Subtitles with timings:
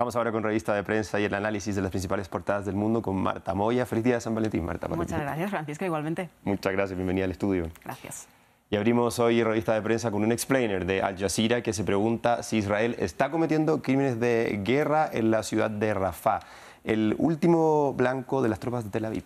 [0.00, 3.02] Vamos ahora con revista de prensa y el análisis de las principales portadas del mundo
[3.02, 3.84] con Marta Moya.
[3.84, 4.86] Feliz día de San Valentín, Marta.
[4.86, 6.30] Muchas gracias, Francisco, igualmente.
[6.44, 7.68] Muchas gracias, bienvenida al estudio.
[7.84, 8.28] Gracias.
[8.70, 12.44] Y abrimos hoy revista de prensa con un explainer de Al Jazeera que se pregunta
[12.44, 16.38] si Israel está cometiendo crímenes de guerra en la ciudad de Rafah,
[16.84, 19.24] el último blanco de las tropas de Tel Aviv.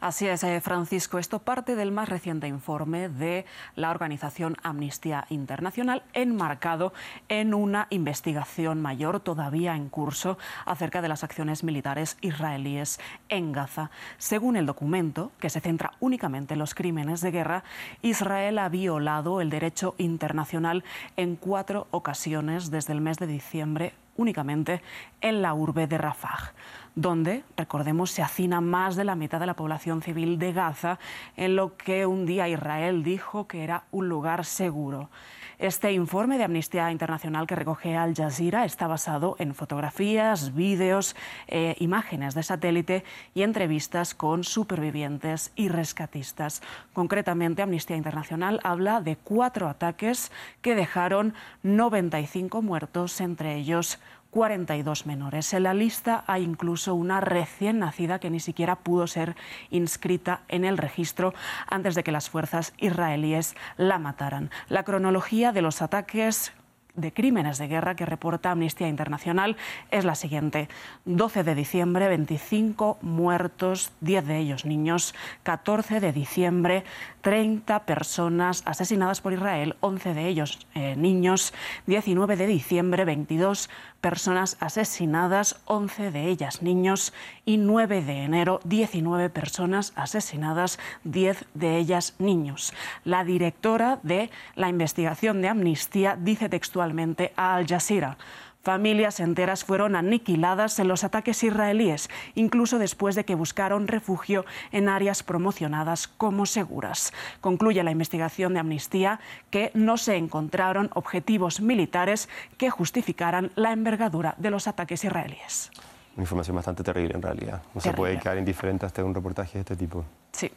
[0.00, 1.18] Así es, eh, Francisco.
[1.18, 6.92] Esto parte del más reciente informe de la organización Amnistía Internacional, enmarcado
[7.28, 13.90] en una investigación mayor todavía en curso acerca de las acciones militares israelíes en Gaza.
[14.18, 17.64] Según el documento, que se centra únicamente en los crímenes de guerra,
[18.02, 20.84] Israel ha violado el derecho internacional
[21.16, 24.82] en cuatro ocasiones desde el mes de diciembre únicamente
[25.20, 26.52] en la urbe de Rafah
[27.00, 29.67] donde, recordemos, se hacina más de la mitad de la población
[30.02, 30.98] civil de Gaza,
[31.36, 35.10] en lo que un día Israel dijo que era un lugar seguro.
[35.58, 41.16] Este informe de Amnistía Internacional que recoge Al Jazeera está basado en fotografías, vídeos,
[41.48, 43.02] eh, imágenes de satélite
[43.34, 46.62] y entrevistas con supervivientes y rescatistas.
[46.92, 50.30] Concretamente, Amnistía Internacional habla de cuatro ataques
[50.62, 53.98] que dejaron 95 muertos, entre ellos
[54.30, 55.52] 42 menores.
[55.54, 59.36] En la lista hay incluso una recién nacida que ni siquiera pudo ser
[59.70, 61.34] inscrita en el registro
[61.66, 64.50] antes de que las fuerzas israelíes la mataran.
[64.68, 66.52] La cronología de los ataques
[66.98, 69.56] de crímenes de guerra que reporta Amnistía Internacional
[69.90, 70.68] es la siguiente.
[71.04, 75.14] 12 de diciembre, 25 muertos, 10 de ellos niños.
[75.44, 76.84] 14 de diciembre,
[77.20, 81.54] 30 personas asesinadas por Israel, 11 de ellos eh, niños.
[81.86, 87.12] 19 de diciembre, 22 personas asesinadas, 11 de ellas niños.
[87.44, 92.72] Y 9 de enero, 19 personas asesinadas, 10 de ellas niños.
[93.04, 96.87] La directora de la investigación de Amnistía dice textualmente
[97.36, 98.16] a Al Jazeera.
[98.62, 104.88] Familias enteras fueron aniquiladas en los ataques israelíes, incluso después de que buscaron refugio en
[104.88, 107.12] áreas promocionadas como seguras.
[107.40, 109.20] Concluye la investigación de Amnistía
[109.50, 115.70] que no se encontraron objetivos militares que justificaran la envergadura de los ataques israelíes.
[116.16, 117.62] Una información bastante terrible en realidad.
[117.74, 120.04] No se puede quedar indiferente hasta un reportaje de este tipo.
[120.32, 120.50] Sí.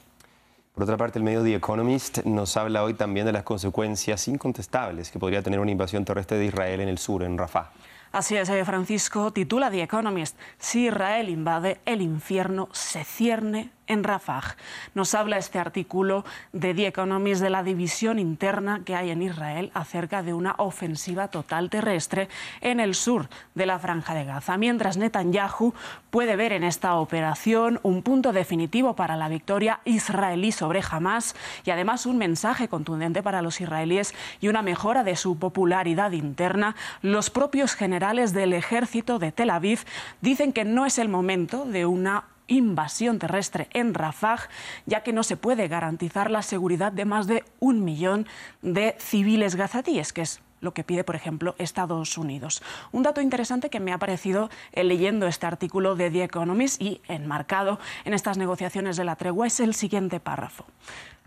[0.81, 5.11] Por otra parte, el medio The Economist nos habla hoy también de las consecuencias incontestables
[5.11, 7.69] que podría tener una invasión terrestre de Israel en el sur, en Rafah.
[8.11, 14.03] Así es, eh, Francisco titula The Economist, si Israel invade, el infierno se cierne en
[14.03, 14.55] Rafah.
[14.95, 19.69] Nos habla este artículo de The Economist de la división interna que hay en Israel
[19.73, 22.29] acerca de una ofensiva total terrestre
[22.61, 25.73] en el sur de la franja de Gaza, mientras Netanyahu
[26.09, 31.35] puede ver en esta operación un punto definitivo para la victoria israelí sobre Hamas
[31.65, 36.75] y además un mensaje contundente para los israelíes y una mejora de su popularidad interna,
[37.01, 39.81] los propios generales del ejército de Tel Aviv
[40.21, 44.49] dicen que no es el momento de una invasión terrestre en Rafah,
[44.85, 48.27] ya que no se puede garantizar la seguridad de más de un millón
[48.61, 52.61] de civiles gazatíes, que es lo que pide, por ejemplo, Estados Unidos.
[52.91, 57.01] Un dato interesante que me ha parecido eh, leyendo este artículo de The Economist y
[57.07, 60.65] enmarcado en estas negociaciones de la tregua es el siguiente párrafo.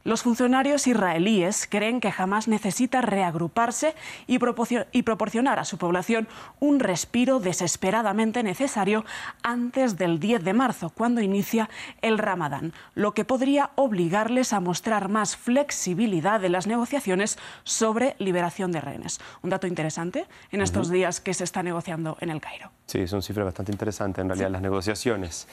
[0.05, 3.95] Los funcionarios israelíes creen que jamás necesita reagruparse
[4.27, 6.29] y, proporcionar a su población
[6.61, 9.07] un respiro desesperadamente necesario
[9.43, 11.71] antes del 10 de marzo, cuando inicia
[12.03, 18.73] el Ramadán, lo que podría obligarles a mostrar más flexibilidad en las negociaciones sobre liberación
[18.73, 19.21] de rehenes.
[19.41, 22.71] Un dato interesante en estos días que se está negociando en el Cairo.
[22.87, 25.49] Sí, son cifras bastante interesantes en realidad las negociaciones.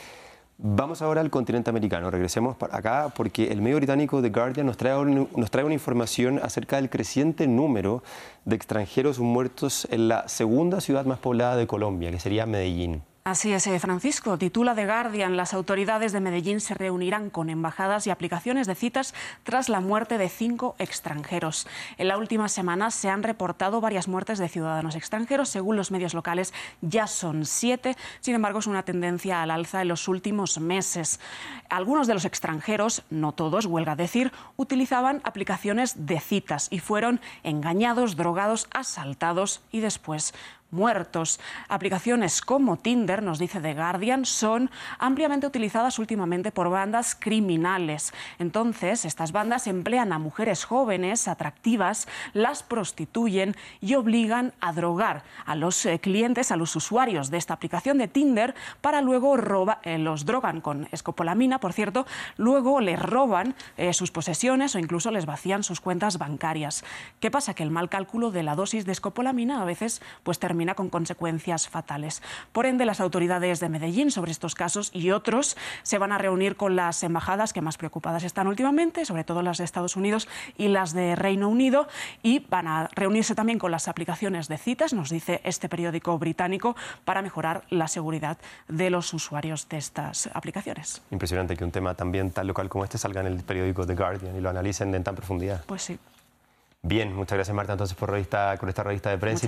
[0.64, 2.12] Vamos ahora al continente americano.
[2.12, 6.76] Regresemos acá porque el medio británico The Guardian nos trae, nos trae una información acerca
[6.76, 8.04] del creciente número
[8.46, 13.02] de extranjeros muertos en la segunda ciudad más poblada de Colombia, que sería Medellín.
[13.24, 14.40] Así es, eh, Francisco.
[14.40, 15.38] Titula The Guardian.
[15.38, 20.18] Las autoridades de Medellín se reunirán con embajadas y aplicaciones de citas tras la muerte
[20.18, 21.68] de cinco extranjeros.
[22.00, 25.50] En la última semana se han reportado varias muertes de ciudadanos extranjeros.
[25.50, 26.52] Según los medios locales,
[26.82, 27.96] ya son siete.
[28.22, 31.20] Sin embargo, es una tendencia al alza en los últimos meses.
[31.70, 38.16] Algunos de los extranjeros, no todos, huelga decir, utilizaban aplicaciones de citas y fueron engañados,
[38.16, 40.34] drogados, asaltados y después
[40.72, 41.40] muertos.
[41.68, 48.14] Aplicaciones como Tinder, nos dice The Guardian, son ampliamente utilizadas últimamente por bandas criminales.
[48.40, 55.56] Entonces, estas bandas emplean a mujeres jóvenes, atractivas, las prostituyen y obligan a drogar a
[55.56, 59.98] los eh, clientes, a los usuarios de esta aplicación de Tinder, para luego roba, eh,
[59.98, 62.06] los drogan con escopolamina, por cierto,
[62.38, 66.84] luego les roban eh, sus posesiones o incluso les vacían sus cuentas bancarias.
[67.20, 67.54] ¿Qué pasa?
[67.54, 70.92] Que el mal cálculo de la dosis de escopolamina a veces pues termina termina con
[70.92, 72.22] consecuencias fatales.
[72.52, 76.56] Por ende, las autoridades de Medellín sobre estos casos y otros se van a reunir
[76.56, 80.28] con las embajadas que más preocupadas están últimamente, sobre todo las de Estados Unidos
[80.60, 81.88] y las de Reino Unido,
[82.22, 86.76] y van a reunirse también con las aplicaciones de citas, nos dice este periódico británico,
[87.06, 88.38] para mejorar la seguridad
[88.68, 91.02] de los usuarios de estas aplicaciones.
[91.10, 94.36] Impresionante que un tema también tan local como este salga en el periódico The Guardian
[94.36, 95.64] y lo analicen en tan profundidad.
[95.66, 95.98] Pues sí.
[96.84, 99.46] Bien, muchas gracias Marta entonces por, revista, por esta revista de prensa.